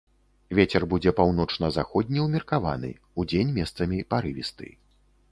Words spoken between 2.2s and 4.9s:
ўмеркаваны, удзень месцамі парывісты.